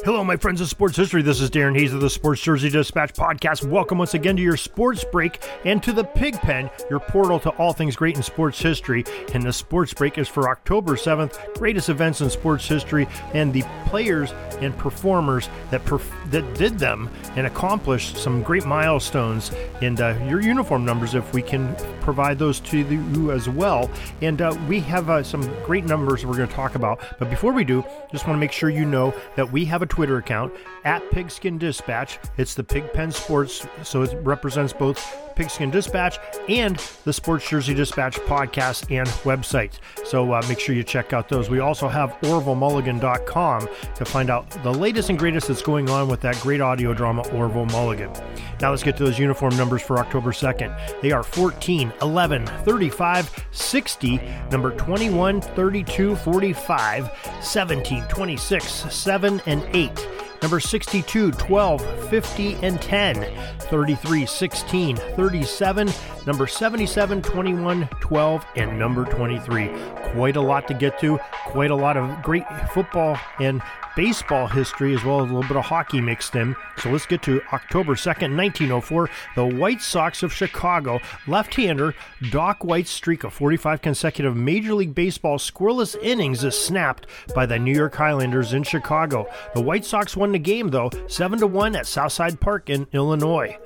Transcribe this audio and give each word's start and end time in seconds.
Hello, 0.00 0.24
my 0.24 0.36
friends 0.36 0.60
of 0.60 0.68
sports 0.68 0.96
history. 0.96 1.22
This 1.22 1.40
is 1.40 1.48
Darren 1.48 1.78
Hayes 1.78 1.92
of 1.92 2.00
the 2.00 2.10
Sports 2.10 2.40
Jersey 2.42 2.68
Dispatch 2.70 3.12
podcast. 3.12 3.64
Welcome 3.64 3.98
once 3.98 4.14
again 4.14 4.34
to 4.34 4.42
your 4.42 4.56
sports 4.56 5.04
break 5.04 5.44
and 5.64 5.80
to 5.84 5.92
the 5.92 6.02
Pig 6.02 6.34
Pen, 6.40 6.68
your 6.90 6.98
portal 6.98 7.38
to 7.38 7.50
all 7.50 7.72
things 7.72 7.94
great 7.94 8.16
in 8.16 8.22
sports 8.22 8.58
history. 8.58 9.04
And 9.32 9.44
the 9.44 9.52
sports 9.52 9.94
break 9.94 10.18
is 10.18 10.26
for 10.26 10.48
October 10.48 10.96
7th, 10.96 11.54
greatest 11.54 11.88
events 11.88 12.20
in 12.20 12.30
sports 12.30 12.66
history, 12.66 13.06
and 13.32 13.52
the 13.52 13.62
players 13.86 14.32
and 14.60 14.76
performers 14.76 15.48
that 15.70 15.84
perf- 15.84 16.30
that 16.32 16.52
did 16.54 16.80
them 16.80 17.08
and 17.36 17.46
accomplished 17.46 18.16
some 18.16 18.42
great 18.42 18.64
milestones. 18.64 19.52
And 19.82 20.00
uh, 20.00 20.18
your 20.26 20.40
uniform 20.40 20.84
numbers, 20.84 21.14
if 21.14 21.32
we 21.32 21.42
can 21.42 21.76
provide 22.00 22.40
those 22.40 22.58
to 22.60 22.78
you 22.78 23.30
as 23.30 23.48
well. 23.48 23.88
And 24.20 24.42
uh, 24.42 24.56
we 24.66 24.80
have 24.80 25.10
uh, 25.10 25.22
some 25.22 25.42
great 25.64 25.84
numbers 25.84 26.26
we're 26.26 26.36
going 26.36 26.48
to 26.48 26.54
talk 26.54 26.74
about. 26.74 26.98
But 27.20 27.30
before 27.30 27.52
we 27.52 27.62
do, 27.62 27.84
just 28.10 28.26
want 28.26 28.36
to 28.36 28.40
make 28.40 28.52
sure 28.52 28.68
you 28.68 28.84
know 28.84 29.14
that 29.36 29.52
we 29.52 29.64
have 29.66 29.81
a 29.82 29.86
Twitter 29.86 30.16
account 30.16 30.52
at 30.84 31.08
Pigskin 31.10 31.58
Dispatch. 31.58 32.18
It's 32.38 32.54
the 32.54 32.64
Pigpen 32.64 33.12
Sports, 33.12 33.66
so 33.82 34.02
it 34.02 34.16
represents 34.22 34.72
both 34.72 34.98
Pigskin 35.34 35.70
Dispatch 35.70 36.18
and 36.48 36.76
the 37.04 37.12
Sports 37.12 37.48
Jersey 37.48 37.74
Dispatch 37.74 38.16
podcast 38.20 38.94
and 38.96 39.08
website. 39.24 39.78
So 40.04 40.32
uh, 40.32 40.42
make 40.48 40.60
sure 40.60 40.74
you 40.74 40.84
check 40.84 41.12
out 41.12 41.28
those. 41.28 41.48
We 41.48 41.60
also 41.60 41.88
have 41.88 42.12
OrvilleMulligan.com 42.22 43.68
to 43.94 44.04
find 44.04 44.30
out 44.30 44.50
the 44.62 44.72
latest 44.72 45.10
and 45.10 45.18
greatest 45.18 45.48
that's 45.48 45.62
going 45.62 45.88
on 45.90 46.08
with 46.08 46.20
that 46.20 46.38
great 46.40 46.60
audio 46.60 46.94
drama, 46.94 47.26
Orville 47.28 47.66
Mulligan. 47.66 48.12
Now 48.60 48.70
let's 48.70 48.82
get 48.82 48.96
to 48.98 49.04
those 49.04 49.18
uniform 49.18 49.56
numbers 49.56 49.82
for 49.82 49.98
October 49.98 50.32
2nd. 50.32 51.00
They 51.00 51.12
are 51.12 51.22
14, 51.22 51.92
11, 52.02 52.46
35, 52.46 53.46
60, 53.50 54.20
number 54.50 54.70
21, 54.72 55.40
32, 55.40 56.16
45, 56.16 57.10
17, 57.40 58.04
26, 58.08 58.94
7, 58.94 59.40
and 59.46 59.71
8 59.72 60.08
number 60.42 60.58
62, 60.58 61.30
12, 61.32 62.08
50, 62.10 62.54
and 62.56 62.82
10, 62.82 63.26
33, 63.60 64.26
16, 64.26 64.96
37, 64.96 65.90
number 66.26 66.46
77, 66.46 67.22
21, 67.22 67.88
12, 68.00 68.46
and 68.56 68.78
number 68.78 69.04
23. 69.04 69.70
Quite 70.12 70.36
a 70.36 70.40
lot 70.40 70.66
to 70.68 70.74
get 70.74 70.98
to, 71.00 71.18
quite 71.46 71.70
a 71.70 71.76
lot 71.76 71.96
of 71.96 72.22
great 72.22 72.44
football 72.74 73.16
and 73.40 73.62
baseball 73.96 74.46
history 74.46 74.94
as 74.94 75.04
well 75.04 75.22
as 75.22 75.30
a 75.30 75.34
little 75.34 75.48
bit 75.48 75.56
of 75.56 75.64
hockey 75.64 76.00
mixed 76.00 76.34
in. 76.34 76.56
So 76.78 76.90
let's 76.90 77.06
get 77.06 77.22
to 77.22 77.40
October 77.52 77.94
2nd, 77.94 78.36
1904. 78.36 79.10
The 79.36 79.46
White 79.46 79.82
Sox 79.82 80.22
of 80.22 80.32
Chicago, 80.32 81.00
left 81.26 81.54
hander 81.54 81.94
Doc 82.30 82.64
White's 82.64 82.90
streak 82.90 83.24
of 83.24 83.32
45 83.32 83.82
consecutive 83.82 84.36
Major 84.36 84.74
League 84.74 84.94
Baseball 84.94 85.38
scoreless 85.38 85.96
innings 86.02 86.44
is 86.44 86.56
snapped 86.56 87.06
by 87.34 87.46
the 87.46 87.58
New 87.58 87.74
York 87.74 87.94
Highlanders 87.94 88.52
in 88.52 88.62
Chicago. 88.62 89.28
The 89.54 89.60
White 89.60 89.84
Sox 89.84 90.16
won 90.16 90.32
the 90.32 90.38
game, 90.38 90.68
though, 90.68 90.90
7 91.06 91.52
1 91.52 91.76
at 91.76 91.86
Southside 91.86 92.40
Park 92.40 92.70
in 92.70 92.86
Illinois. 92.92 93.56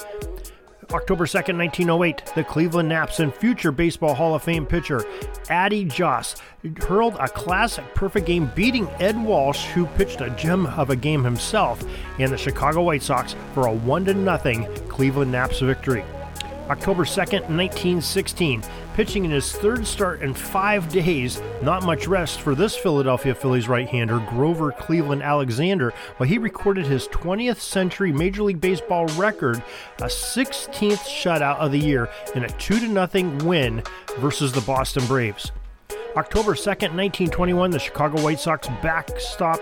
October 0.92 1.26
2nd, 1.26 1.58
1908, 1.58 2.32
the 2.36 2.44
Cleveland 2.44 2.88
Naps 2.88 3.18
and 3.18 3.34
future 3.34 3.72
Baseball 3.72 4.14
Hall 4.14 4.34
of 4.34 4.42
Fame 4.42 4.64
pitcher 4.64 5.04
Addie 5.50 5.84
Joss 5.84 6.36
hurled 6.80 7.16
a 7.16 7.28
classic 7.28 7.84
perfect 7.94 8.26
game, 8.26 8.50
beating 8.54 8.88
Ed 9.00 9.20
Walsh, 9.22 9.66
who 9.66 9.86
pitched 9.86 10.20
a 10.20 10.30
gem 10.30 10.66
of 10.66 10.90
a 10.90 10.96
game 10.96 11.24
himself, 11.24 11.84
and 12.18 12.32
the 12.32 12.38
Chicago 12.38 12.82
White 12.82 13.02
Sox 13.02 13.34
for 13.52 13.66
a 13.66 13.72
1 13.72 14.04
0 14.04 14.86
Cleveland 14.88 15.32
Naps 15.32 15.58
victory. 15.58 16.04
October 16.70 17.04
2nd, 17.04 17.48
1916. 17.48 18.62
Pitching 18.96 19.26
in 19.26 19.30
his 19.30 19.52
third 19.52 19.86
start 19.86 20.22
in 20.22 20.32
five 20.32 20.88
days, 20.88 21.42
not 21.60 21.82
much 21.82 22.06
rest 22.06 22.40
for 22.40 22.54
this 22.54 22.74
Philadelphia 22.74 23.34
Phillies 23.34 23.68
right 23.68 23.86
hander, 23.86 24.20
Grover 24.20 24.72
Cleveland 24.72 25.22
Alexander, 25.22 25.92
while 26.16 26.26
he 26.26 26.38
recorded 26.38 26.86
his 26.86 27.06
20th 27.08 27.58
century 27.58 28.10
Major 28.10 28.42
League 28.42 28.58
Baseball 28.58 29.04
record, 29.08 29.62
a 29.98 30.06
16th 30.06 31.04
shutout 31.04 31.58
of 31.58 31.72
the 31.72 31.78
year, 31.78 32.08
in 32.34 32.44
a 32.44 32.48
2 32.48 32.78
0 32.78 33.44
win 33.44 33.82
versus 34.16 34.52
the 34.52 34.62
Boston 34.62 35.04
Braves. 35.04 35.52
October 36.16 36.54
2nd, 36.54 36.94
1921, 36.94 37.70
the 37.70 37.78
Chicago 37.78 38.22
White 38.22 38.40
Sox 38.40 38.68
backstop 38.82 39.60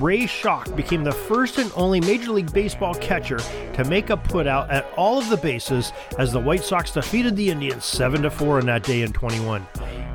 Ray 0.00 0.26
Schalk 0.26 0.74
became 0.74 1.04
the 1.04 1.12
first 1.12 1.58
and 1.58 1.70
only 1.74 2.00
Major 2.00 2.32
League 2.32 2.50
Baseball 2.50 2.94
catcher 2.94 3.38
to 3.74 3.84
make 3.84 4.08
a 4.08 4.16
putout 4.16 4.72
at 4.72 4.90
all 4.96 5.18
of 5.18 5.28
the 5.28 5.36
bases 5.36 5.92
as 6.18 6.32
the 6.32 6.40
White 6.40 6.64
Sox 6.64 6.92
defeated 6.92 7.36
the 7.36 7.50
Indians 7.50 7.84
7 7.84 8.28
4 8.30 8.60
on 8.60 8.66
that 8.66 8.84
day 8.84 9.02
in 9.02 9.12
21. 9.12 9.66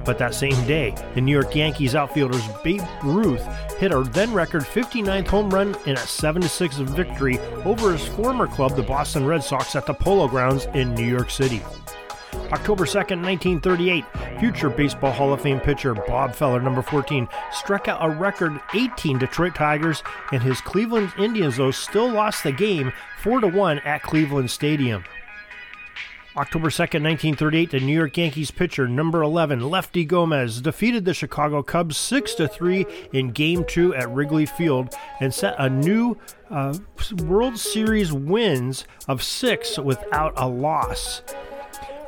But 0.04 0.18
that 0.18 0.34
same 0.34 0.66
day, 0.66 0.96
the 1.14 1.22
New 1.22 1.32
York 1.32 1.54
Yankees 1.54 1.94
outfielders 1.94 2.48
Babe 2.64 2.82
Ruth 3.04 3.46
hit 3.78 3.92
a 3.92 4.02
then 4.02 4.34
record 4.34 4.64
59th 4.64 5.28
home 5.28 5.52
run 5.52 5.76
in 5.86 5.94
a 5.94 5.98
7 5.98 6.42
6 6.42 6.78
victory 6.78 7.38
over 7.66 7.92
his 7.92 8.08
former 8.08 8.48
club, 8.48 8.76
the 8.76 8.82
Boston 8.82 9.28
Red 9.28 9.44
Sox, 9.44 9.76
at 9.76 9.86
the 9.86 9.94
Polo 9.94 10.28
Grounds 10.28 10.66
in 10.74 10.96
New 10.96 11.06
York 11.06 11.30
City. 11.30 11.62
October 12.52 12.86
2nd, 12.86 13.24
1938, 13.24 14.06
future 14.40 14.70
Baseball 14.70 15.12
Hall 15.12 15.34
of 15.34 15.42
Fame 15.42 15.60
pitcher 15.60 15.94
Bob 15.94 16.34
Feller, 16.34 16.62
number 16.62 16.82
14, 16.82 17.28
struck 17.52 17.88
out 17.88 18.04
a 18.04 18.10
record 18.10 18.60
18 18.74 19.18
Detroit 19.18 19.56
Tigers, 19.56 20.04
and 20.32 20.42
his 20.42 20.62
Cleveland 20.62 21.12
Indians, 21.18 21.58
though, 21.58 21.72
still 21.72 22.10
lost 22.10 22.44
the 22.44 22.52
game 22.52 22.94
4 23.22 23.42
1 23.42 23.80
at 23.80 24.04
Cleveland 24.04 24.52
Stadium. 24.52 25.04
October 26.38 26.70
2nd, 26.70 27.02
1938, 27.02 27.72
the 27.72 27.80
New 27.80 27.98
York 27.98 28.16
Yankees 28.16 28.52
pitcher 28.52 28.88
number 28.88 29.24
11, 29.24 29.60
Lefty 29.60 30.06
Gomez, 30.06 30.62
defeated 30.62 31.04
the 31.04 31.16
Chicago 31.16 31.64
Cubs 31.64 31.98
6 31.98 32.36
3 32.36 32.86
in 33.12 33.32
Game 33.32 33.66
2 33.66 33.96
at 33.96 34.08
Wrigley 34.12 34.46
Field 34.46 34.94
and 35.20 35.34
set 35.34 35.56
a 35.58 35.68
new 35.68 36.16
uh, 36.52 36.78
World 37.24 37.58
Series 37.58 38.14
wins 38.14 38.86
of 39.08 39.24
6 39.24 39.80
without 39.80 40.34
a 40.38 40.48
loss. 40.48 41.24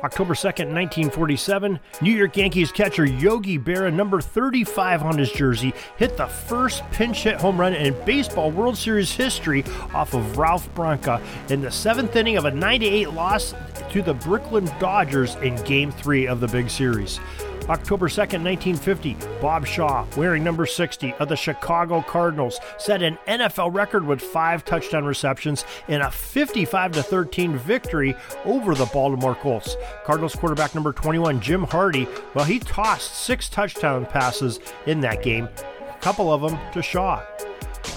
October 0.02 0.34
2nd, 0.34 0.72
1947, 0.72 1.78
New 2.00 2.12
York 2.12 2.36
Yankees 2.36 2.72
catcher 2.72 3.04
Yogi 3.04 3.58
Berra, 3.58 3.92
number 3.92 4.20
35 4.20 5.02
on 5.02 5.18
his 5.18 5.30
jersey, 5.30 5.74
hit 5.96 6.16
the 6.16 6.26
first 6.26 6.82
pinch 6.90 7.24
hit 7.24 7.36
home 7.36 7.60
run 7.60 7.74
in 7.74 7.94
baseball 8.04 8.50
World 8.50 8.78
Series 8.78 9.12
history 9.12 9.62
off 9.92 10.14
of 10.14 10.38
Ralph 10.38 10.72
Branca 10.74 11.20
in 11.50 11.60
the 11.60 11.70
seventh 11.70 12.16
inning 12.16 12.36
of 12.36 12.46
a 12.46 12.50
98 12.50 13.10
loss 13.10 13.54
to 13.90 14.00
the 14.00 14.14
Brooklyn 14.14 14.64
Dodgers 14.78 15.34
in 15.36 15.54
Game 15.64 15.92
3 15.92 16.26
of 16.26 16.40
the 16.40 16.48
big 16.48 16.70
series. 16.70 17.20
October 17.68 18.08
2nd, 18.08 18.42
1950, 18.42 19.16
Bob 19.40 19.66
Shaw, 19.66 20.06
wearing 20.16 20.42
number 20.42 20.66
60 20.66 21.14
of 21.14 21.28
the 21.28 21.36
Chicago 21.36 22.02
Cardinals, 22.02 22.58
set 22.78 23.02
an 23.02 23.18
NFL 23.28 23.74
record 23.74 24.06
with 24.06 24.20
five 24.20 24.64
touchdown 24.64 25.04
receptions 25.04 25.64
in 25.88 26.00
a 26.00 26.10
55 26.10 26.94
13 26.94 27.56
victory 27.56 28.14
over 28.44 28.74
the 28.74 28.86
Baltimore 28.86 29.34
Colts. 29.34 29.76
Cardinals 30.04 30.34
quarterback 30.34 30.74
number 30.74 30.92
21, 30.92 31.40
Jim 31.40 31.64
Hardy, 31.64 32.08
well, 32.34 32.44
he 32.44 32.58
tossed 32.58 33.14
six 33.14 33.48
touchdown 33.48 34.06
passes 34.06 34.60
in 34.86 35.00
that 35.00 35.22
game, 35.22 35.48
a 35.88 35.98
couple 36.00 36.32
of 36.32 36.40
them 36.40 36.58
to 36.72 36.82
Shaw. 36.82 37.22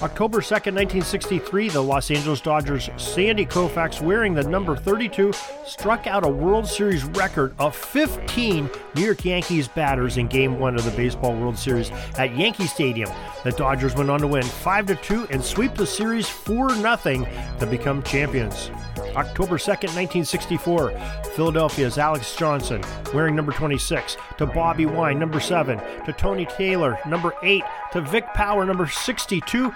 October 0.01 0.39
2nd, 0.39 0.73
1963, 0.73 1.69
the 1.69 1.81
Los 1.81 2.09
Angeles 2.09 2.41
Dodgers' 2.41 2.89
Sandy 2.97 3.45
Koufax, 3.45 4.01
wearing 4.01 4.33
the 4.33 4.43
number 4.43 4.75
32, 4.75 5.31
struck 5.65 6.07
out 6.07 6.25
a 6.25 6.29
World 6.29 6.67
Series 6.67 7.03
record 7.03 7.53
of 7.59 7.75
15 7.75 8.69
New 8.95 9.01
York 9.01 9.23
Yankees 9.23 9.67
batters 9.67 10.17
in 10.17 10.27
Game 10.27 10.59
1 10.59 10.75
of 10.75 10.83
the 10.83 10.91
Baseball 10.91 11.35
World 11.35 11.57
Series 11.57 11.91
at 12.17 12.35
Yankee 12.35 12.67
Stadium. 12.67 13.09
The 13.43 13.51
Dodgers 13.51 13.95
went 13.95 14.09
on 14.09 14.19
to 14.21 14.27
win 14.27 14.43
5 14.43 15.01
2 15.01 15.27
and 15.29 15.43
sweep 15.43 15.75
the 15.75 15.85
series 15.85 16.27
4 16.27 16.69
0 16.69 16.97
to 17.59 17.67
become 17.69 18.03
champions. 18.03 18.71
October 19.15 19.57
2nd, 19.57 19.93
1964, 19.95 20.91
Philadelphia's 21.35 21.97
Alex 21.97 22.35
Johnson, 22.35 22.81
wearing 23.13 23.35
number 23.35 23.51
26, 23.51 24.17
to 24.37 24.45
Bobby 24.45 24.85
Wine, 24.85 25.19
number 25.19 25.39
7, 25.39 25.79
to 26.05 26.13
Tony 26.13 26.45
Taylor, 26.45 26.97
number 27.07 27.33
8, 27.43 27.63
to 27.91 28.01
Vic 28.01 28.25
Power, 28.33 28.65
number 28.65 28.87
62, 28.87 29.73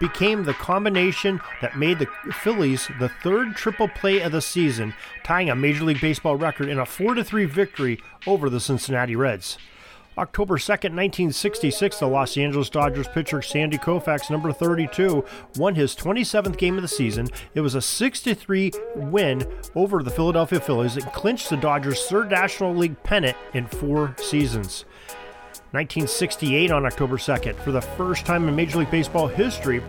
became 0.00 0.44
the 0.44 0.54
combination 0.54 1.40
that 1.60 1.78
made 1.78 1.98
the 1.98 2.06
Phillies 2.32 2.88
the 2.98 3.10
third 3.22 3.54
triple 3.54 3.88
play 3.88 4.20
of 4.20 4.32
the 4.32 4.40
season, 4.40 4.94
tying 5.24 5.50
a 5.50 5.54
Major 5.54 5.84
League 5.84 6.00
Baseball 6.00 6.36
record 6.36 6.68
in 6.68 6.78
a 6.78 6.86
4 6.86 7.22
3 7.22 7.44
victory 7.44 8.00
over 8.26 8.48
the 8.48 8.60
Cincinnati 8.60 9.16
Reds. 9.16 9.58
October 10.16 10.56
2nd, 10.56 10.94
1966, 10.94 11.98
the 11.98 12.06
Los 12.06 12.36
Angeles 12.36 12.70
Dodgers 12.70 13.08
pitcher 13.08 13.42
Sandy 13.42 13.78
Koufax, 13.78 14.30
number 14.30 14.52
32, 14.52 15.24
won 15.56 15.74
his 15.74 15.96
27th 15.96 16.56
game 16.56 16.76
of 16.76 16.82
the 16.82 16.88
season. 16.88 17.28
It 17.54 17.62
was 17.62 17.74
a 17.74 17.82
63 17.82 18.70
win 18.94 19.44
over 19.74 20.04
the 20.04 20.10
Philadelphia 20.10 20.60
Phillies 20.60 20.96
and 20.96 21.06
clinched 21.06 21.50
the 21.50 21.56
Dodgers' 21.56 22.06
third 22.06 22.30
National 22.30 22.74
League 22.74 23.02
pennant 23.02 23.36
in 23.54 23.66
four 23.66 24.14
seasons. 24.18 24.84
1968 25.72 26.70
on 26.70 26.86
October 26.86 27.16
2nd, 27.16 27.56
for 27.56 27.72
the 27.72 27.80
first 27.80 28.24
time 28.24 28.48
in 28.48 28.54
Major 28.54 28.78
League 28.78 28.92
Baseball 28.92 29.26
history, 29.26 29.82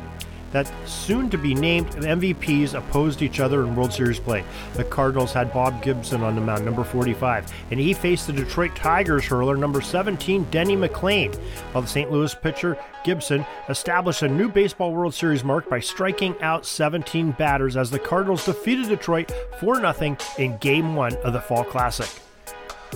that 0.56 0.72
soon 0.88 1.30
to 1.30 1.38
be 1.38 1.54
named 1.54 1.92
MVPs 1.96 2.76
opposed 2.76 3.22
each 3.22 3.42
other 3.42 3.64
in 3.64 3.76
World 3.76 3.92
Series 3.92 4.22
play. 4.22 4.42
The 4.76 4.86
Cardinals 4.86 5.34
had 5.34 5.52
Bob 5.52 5.84
Gibson 5.84 6.22
on 6.24 6.34
the 6.34 6.40
mound, 6.40 6.64
number 6.64 6.86
45, 6.86 7.52
and 7.72 7.80
he 7.80 7.94
faced 7.94 8.28
the 8.28 8.32
Detroit 8.32 8.74
Tigers 8.74 9.26
hurler, 9.26 9.58
number 9.58 9.82
17, 9.82 10.46
Denny 10.52 10.78
McLain, 10.78 11.36
while 11.74 11.82
the 11.82 11.90
St. 11.90 12.10
Louis 12.10 12.34
pitcher 12.36 12.78
Gibson 13.04 13.46
established 13.68 14.22
a 14.22 14.30
new 14.30 14.48
Baseball 14.48 14.94
World 14.94 15.14
Series 15.14 15.44
mark 15.44 15.70
by 15.70 15.82
striking 15.82 16.42
out 16.42 16.66
17 16.66 17.32
batters 17.32 17.76
as 17.76 17.92
the 17.92 18.00
Cardinals 18.00 18.46
defeated 18.46 18.88
Detroit 18.88 19.34
4 19.60 19.94
0 19.94 20.18
in 20.38 20.58
Game 20.60 20.96
1 20.96 21.18
of 21.18 21.34
the 21.34 21.42
Fall 21.42 21.66
Classic. 21.66 22.25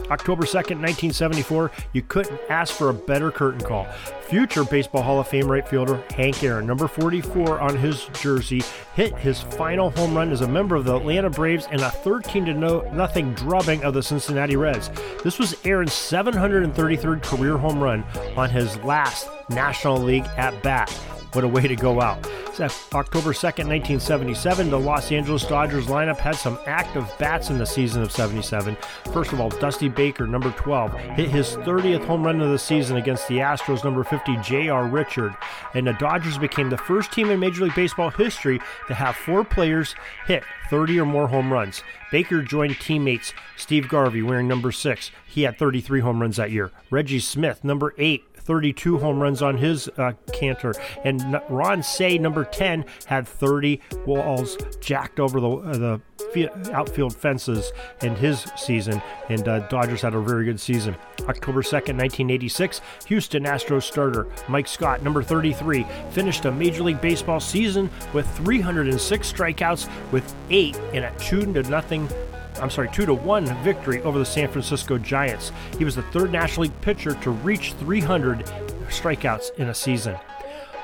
October 0.09 0.43
2nd, 0.43 0.79
1974, 0.79 1.71
you 1.93 2.01
couldn't 2.01 2.39
ask 2.49 2.73
for 2.73 2.89
a 2.89 2.93
better 2.93 3.31
curtain 3.31 3.61
call. 3.61 3.85
Future 4.21 4.63
Baseball 4.63 5.01
Hall 5.01 5.19
of 5.19 5.27
Fame 5.27 5.49
right 5.49 5.67
fielder 5.67 6.03
Hank 6.15 6.43
Aaron, 6.43 6.67
number 6.67 6.87
44 6.87 7.59
on 7.59 7.75
his 7.75 8.05
jersey, 8.21 8.61
hit 8.95 9.15
his 9.17 9.41
final 9.41 9.89
home 9.91 10.13
run 10.13 10.31
as 10.31 10.41
a 10.41 10.47
member 10.47 10.75
of 10.75 10.85
the 10.85 10.95
Atlanta 10.95 11.29
Braves 11.29 11.67
in 11.71 11.79
a 11.81 11.89
13 11.89 12.45
to 12.45 12.53
nothing 12.93 13.33
drubbing 13.33 13.83
of 13.83 13.93
the 13.93 14.03
Cincinnati 14.03 14.55
Reds. 14.55 14.89
This 15.23 15.39
was 15.39 15.55
Aaron's 15.65 15.91
733rd 15.91 17.23
career 17.23 17.57
home 17.57 17.81
run 17.81 18.03
on 18.35 18.49
his 18.49 18.77
last 18.83 19.29
National 19.49 19.97
League 19.97 20.25
at 20.37 20.61
bat. 20.61 20.95
What 21.33 21.43
a 21.43 21.47
way 21.47 21.67
to 21.67 21.75
go 21.75 22.01
out. 22.01 22.27
October 22.59 23.31
2nd, 23.31 23.67
1977, 23.67 24.69
the 24.69 24.79
Los 24.79 25.11
Angeles 25.11 25.45
Dodgers 25.45 25.85
lineup 25.85 26.17
had 26.17 26.35
some 26.35 26.59
active 26.65 27.09
bats 27.19 27.49
in 27.49 27.57
the 27.57 27.65
season 27.65 28.01
of 28.01 28.11
77. 28.11 28.75
First 29.13 29.31
of 29.31 29.39
all, 29.39 29.49
Dusty 29.49 29.87
Baker, 29.87 30.27
number 30.27 30.51
12, 30.51 30.93
hit 30.93 31.29
his 31.29 31.55
30th 31.57 32.03
home 32.05 32.23
run 32.23 32.41
of 32.41 32.49
the 32.49 32.59
season 32.59 32.97
against 32.97 33.27
the 33.27 33.37
Astros, 33.37 33.83
number 33.83 34.03
50, 34.03 34.37
J.R. 34.37 34.87
Richard. 34.87 35.35
And 35.73 35.87
the 35.87 35.93
Dodgers 35.93 36.37
became 36.37 36.69
the 36.69 36.77
first 36.77 37.11
team 37.11 37.29
in 37.29 37.39
Major 37.39 37.63
League 37.63 37.75
Baseball 37.75 38.09
history 38.09 38.59
to 38.87 38.93
have 38.93 39.15
four 39.15 39.45
players 39.45 39.95
hit 40.25 40.43
30 40.69 40.99
or 40.99 41.05
more 41.05 41.27
home 41.27 41.53
runs. 41.53 41.83
Baker 42.11 42.41
joined 42.41 42.79
teammates 42.79 43.33
Steve 43.55 43.87
Garvey, 43.87 44.21
wearing 44.21 44.47
number 44.47 44.71
6. 44.71 45.11
He 45.27 45.43
had 45.43 45.57
33 45.57 45.99
home 46.01 46.21
runs 46.21 46.37
that 46.37 46.51
year. 46.51 46.71
Reggie 46.89 47.19
Smith, 47.19 47.63
number 47.63 47.93
8, 47.97 48.28
32 48.49 48.97
home 48.97 49.19
runs 49.19 49.43
on 49.43 49.55
his 49.55 49.87
uh, 49.99 50.11
canter. 50.33 50.73
And 51.03 51.39
Ron 51.49 51.83
Cey, 51.83 52.17
number 52.17 52.43
10, 52.43 52.83
had 53.05 53.27
30 53.27 53.79
walls 54.07 54.57
jacked 54.79 55.19
over 55.19 55.39
the, 55.39 55.49
uh, 55.49 55.77
the 56.33 56.71
outfield 56.73 57.15
fences 57.15 57.71
in 58.01 58.15
his 58.15 58.47
season. 58.57 59.03
And 59.29 59.47
uh, 59.47 59.59
Dodgers 59.67 60.01
had 60.01 60.15
a 60.15 60.19
very 60.19 60.45
good 60.45 60.59
season. 60.59 60.95
October 61.27 61.61
2nd, 61.61 61.95
1986, 61.99 62.81
Houston 63.05 63.43
Astros 63.43 63.83
starter 63.83 64.25
Mike 64.47 64.67
Scott, 64.67 65.03
number 65.03 65.21
33, 65.21 65.85
finished 66.09 66.45
a 66.45 66.51
Major 66.51 66.81
League 66.81 67.01
Baseball 67.01 67.39
season 67.39 67.87
with 68.13 68.27
306 68.37 69.31
strikeouts 69.31 69.87
with 70.11 70.33
eight 70.49 70.75
in 70.93 71.03
a 71.03 71.15
2 71.19 71.53
to 71.53 71.61
nothing 71.69 72.09
I'm 72.61 72.69
sorry, 72.69 72.89
two 72.89 73.05
to 73.05 73.13
one 73.13 73.45
victory 73.63 74.01
over 74.03 74.19
the 74.19 74.25
San 74.25 74.49
Francisco 74.49 74.97
Giants. 74.97 75.51
He 75.77 75.85
was 75.85 75.95
the 75.95 76.03
third 76.03 76.31
National 76.31 76.63
League 76.63 76.81
pitcher 76.81 77.13
to 77.15 77.31
reach 77.31 77.73
300 77.73 78.45
strikeouts 78.89 79.55
in 79.55 79.69
a 79.69 79.73
season. 79.73 80.17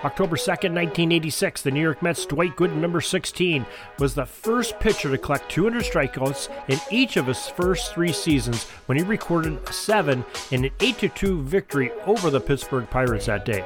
October 0.04 0.36
2nd, 0.36 0.74
1986, 0.74 1.64
the 1.64 1.72
New 1.72 1.82
York 1.82 2.04
Mets' 2.04 2.28
Dwight 2.28 2.56
Gooden, 2.56 2.76
number 2.76 3.02
16, 3.02 3.66
was 3.98 4.14
the 4.14 4.26
first 4.26 4.80
pitcher 4.80 5.10
to 5.10 5.18
collect 5.18 5.50
200 5.50 5.84
strikeouts 5.84 6.50
in 6.70 6.80
each 6.92 7.18
of 7.18 7.26
his 7.26 7.48
first 7.48 7.94
three 7.94 8.12
seasons 8.12 8.66
when 8.86 8.98
he 9.00 9.04
recorded 9.04 9.68
seven 9.74 10.24
in 10.52 10.66
an 10.66 10.72
8 10.80 11.12
2 11.16 11.42
victory 11.42 11.92
over 12.06 12.30
the 12.30 12.40
Pittsburgh 12.40 12.88
Pirates 12.90 13.26
that 13.26 13.46
day. 13.46 13.66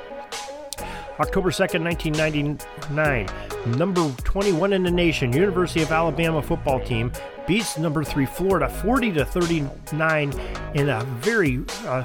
October 1.19 1.50
2nd, 1.50 1.83
1999, 1.83 3.77
number 3.77 4.10
21 4.24 4.74
in 4.74 4.83
the 4.83 4.92
nation, 4.92 5.33
University 5.33 5.81
of 5.81 5.92
Alabama 5.92 6.42
football 6.42 6.80
team 6.80 7.12
beats 7.45 7.77
number 7.77 8.04
3 8.04 8.25
Florida 8.25 8.69
40 8.69 9.12
to 9.13 9.25
39 9.25 10.33
in 10.75 10.89
a 10.89 11.04
very 11.19 11.63
uh, 11.86 12.04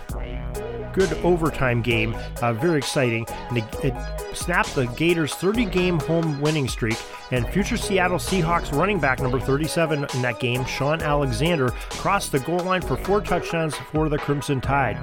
good 0.95 1.13
overtime 1.25 1.83
game. 1.83 2.17
Uh, 2.41 2.55
very 2.55 2.79
exciting. 2.79 3.27
And 3.51 3.59
it, 3.59 3.65
it 3.85 3.95
snapped 4.35 4.75
the 4.75 4.87
Gators' 4.87 5.35
30 5.35 5.67
game 5.67 6.01
home 6.01 6.41
winning 6.41 6.69
streak. 6.69 6.97
And 7.31 7.47
future 7.49 7.77
Seattle 7.77 8.19
Seahawks 8.19 8.73
running 8.73 8.99
back 8.99 9.21
number 9.21 9.41
37 9.41 10.07
in 10.15 10.23
that 10.23 10.41
game, 10.41 10.65
Shaun 10.65 11.03
Alexander, 11.03 11.71
crossed 11.91 12.33
the 12.33 12.41
goal 12.41 12.61
line 12.61 12.81
for 12.81 12.97
four 12.97 13.21
touchdowns 13.21 13.75
for 13.75 14.09
the 14.09 14.19
Crimson 14.19 14.61
Tide. 14.61 14.97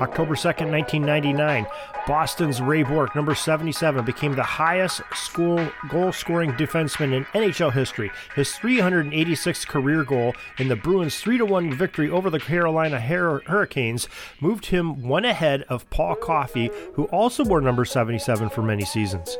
October 0.00 0.34
2nd, 0.34 0.70
1999, 0.70 1.66
Boston's 2.06 2.60
Ray 2.60 2.82
Bourque, 2.82 3.16
number 3.16 3.34
77, 3.34 4.04
became 4.04 4.34
the 4.34 4.42
highest 4.42 5.00
school 5.14 5.70
goal 5.88 6.12
scoring 6.12 6.52
defenseman 6.52 7.14
in 7.14 7.24
NHL 7.26 7.72
history. 7.72 8.10
His 8.34 8.50
386th 8.50 9.66
career 9.66 10.04
goal 10.04 10.34
in 10.58 10.68
the 10.68 10.76
Bruins' 10.76 11.18
3 11.20 11.40
1 11.42 11.72
victory 11.74 12.10
over 12.10 12.30
the 12.30 12.40
Carolina 12.40 13.00
Hurricanes 13.00 14.08
moved 14.40 14.66
him 14.66 15.02
one 15.02 15.24
ahead 15.24 15.62
of 15.68 15.88
Paul 15.90 16.14
Coffey, 16.14 16.70
who 16.94 17.04
also 17.04 17.44
wore 17.44 17.60
number 17.60 17.84
77 17.84 18.50
for 18.50 18.62
many 18.62 18.84
seasons. 18.84 19.36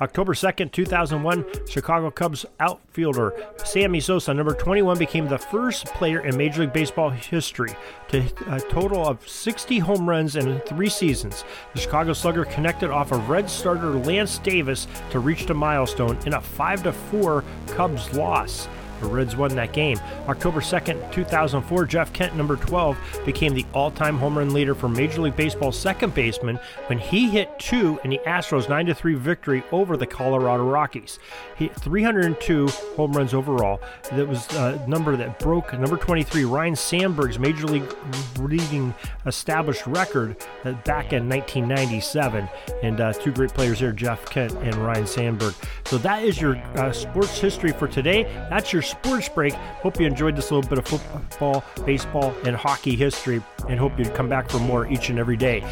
October 0.00 0.34
2nd, 0.34 0.72
2001, 0.72 1.44
Chicago 1.68 2.10
Cubs 2.10 2.44
outfielder 2.60 3.32
Sammy 3.64 4.00
Sosa, 4.00 4.34
number 4.34 4.54
21, 4.54 4.98
became 4.98 5.28
the 5.28 5.38
first 5.38 5.86
player 5.86 6.20
in 6.20 6.36
Major 6.36 6.62
League 6.62 6.72
Baseball 6.72 7.10
history 7.10 7.74
to 8.08 8.24
a 8.48 8.60
total 8.60 9.06
of 9.06 9.26
60 9.28 9.78
home 9.78 10.08
runs 10.08 10.36
in 10.36 10.60
three 10.60 10.88
seasons. 10.88 11.44
The 11.74 11.80
Chicago 11.80 12.12
Slugger 12.12 12.44
connected 12.44 12.90
off 12.90 13.12
of 13.12 13.28
Red 13.28 13.48
starter 13.48 13.90
Lance 13.90 14.38
Davis 14.38 14.86
to 15.10 15.20
reach 15.20 15.46
the 15.46 15.54
milestone 15.54 16.18
in 16.26 16.34
a 16.34 16.40
5 16.40 16.94
4 16.94 17.44
Cubs 17.68 18.12
loss. 18.14 18.68
The 19.00 19.06
Reds 19.06 19.36
won 19.36 19.54
that 19.56 19.72
game. 19.72 19.98
October 20.28 20.60
2nd, 20.60 21.12
2004, 21.12 21.86
Jeff 21.86 22.12
Kent, 22.12 22.36
number 22.36 22.56
12, 22.56 22.96
became 23.24 23.54
the 23.54 23.66
all 23.74 23.90
time 23.90 24.16
home 24.18 24.38
run 24.38 24.52
leader 24.52 24.74
for 24.74 24.88
Major 24.88 25.22
League 25.22 25.36
Baseball's 25.36 25.78
second 25.78 26.14
baseman 26.14 26.58
when 26.86 26.98
he 26.98 27.28
hit 27.28 27.58
two 27.58 27.98
in 28.04 28.10
the 28.10 28.20
Astros' 28.26 28.68
9 28.68 28.92
3 28.94 29.14
victory 29.14 29.62
over 29.72 29.96
the 29.96 30.06
Colorado 30.06 30.64
Rockies. 30.64 31.18
He 31.56 31.68
302 31.68 32.68
home 32.96 33.12
runs 33.12 33.34
overall. 33.34 33.80
That 34.12 34.28
was 34.28 34.46
a 34.54 34.84
number 34.86 35.16
that 35.16 35.38
broke 35.38 35.72
number 35.72 35.96
23, 35.96 36.44
Ryne 36.44 36.76
Sandberg's 36.76 37.38
Major 37.38 37.66
League 37.66 37.94
leading 38.38 38.94
established 39.26 39.86
record 39.86 40.36
back 40.84 41.12
in 41.12 41.28
1997. 41.28 42.48
And 42.82 43.00
uh, 43.00 43.12
two 43.12 43.32
great 43.32 43.52
players 43.54 43.80
there, 43.80 43.92
Jeff 43.92 44.24
Kent 44.26 44.52
and 44.52 44.74
Ryne 44.76 45.06
Sandberg. 45.06 45.54
So 45.86 45.98
that 45.98 46.22
is 46.22 46.40
your 46.40 46.56
uh, 46.76 46.92
sports 46.92 47.38
history 47.38 47.72
for 47.72 47.88
today. 47.88 48.24
That's 48.50 48.72
your 48.72 48.82
sports 48.84 49.28
break. 49.28 49.54
Hope 49.54 50.00
you 50.00 50.06
enjoyed 50.06 50.36
this 50.36 50.50
little 50.50 50.68
bit 50.68 50.78
of 50.78 50.86
football, 50.86 51.64
baseball, 51.84 52.34
and 52.44 52.54
hockey 52.54 52.96
history, 52.96 53.42
and 53.68 53.78
hope 53.78 53.98
you'd 53.98 54.14
come 54.14 54.28
back 54.28 54.50
for 54.50 54.58
more 54.58 54.86
each 54.86 55.10
and 55.10 55.18
every 55.18 55.36
day. 55.36 55.64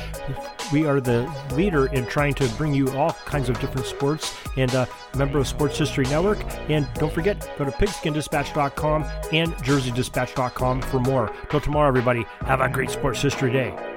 We 0.72 0.86
are 0.86 1.00
the 1.00 1.30
leader 1.52 1.86
in 1.86 2.06
trying 2.06 2.34
to 2.34 2.48
bring 2.50 2.74
you 2.74 2.90
all 2.92 3.12
kinds 3.12 3.48
of 3.48 3.60
different 3.60 3.86
sports 3.86 4.34
and 4.56 4.74
uh, 4.74 4.86
member 5.16 5.38
of 5.38 5.46
Sports 5.46 5.78
History 5.78 6.04
Network. 6.06 6.38
And 6.68 6.88
don't 6.94 7.12
forget, 7.12 7.48
go 7.58 7.64
to 7.64 7.70
pigskindispatch.com 7.70 9.04
and 9.32 9.52
jerseydispatch.com 9.54 10.82
for 10.82 11.00
more. 11.00 11.32
Till 11.50 11.60
tomorrow, 11.60 11.88
everybody, 11.88 12.24
have 12.40 12.60
a 12.60 12.68
great 12.68 12.90
sports 12.90 13.20
history 13.20 13.52
day. 13.52 13.91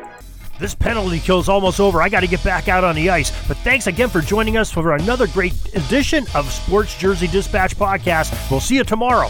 This 0.60 0.74
penalty 0.74 1.20
kill 1.20 1.40
is 1.40 1.50
almost 1.50 1.80
over. 1.80 2.02
I 2.02 2.10
got 2.10 2.22
to 2.22 2.28
get 2.28 2.44
back 2.44 2.68
out 2.70 2.84
on 2.84 2.96
the 2.96 3.10
ice. 3.10 3.32
But 3.48 3.58
thanks 3.58 3.88
again 3.88 4.10
for 4.10 4.22
joining 4.22 4.58
us 4.58 4.72
for 4.72 4.94
another 4.96 5.28
great 5.28 5.54
edition 5.76 6.26
of 6.34 6.50
Sports 6.52 6.98
Jersey 6.98 7.28
Dispatch 7.28 7.76
Podcast. 7.76 8.50
We'll 8.50 8.62
see 8.62 8.76
you 8.76 8.84
tomorrow. 8.84 9.30